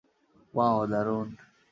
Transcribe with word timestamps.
Wow, 0.53 0.79
দারুণ! 0.91 1.27